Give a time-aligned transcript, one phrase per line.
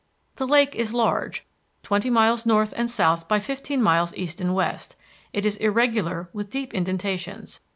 [0.37, 1.45] The lake is large,
[1.83, 4.95] twenty miles north and south by fifteen miles east and west;
[5.31, 7.59] it is irregular with deep indentations.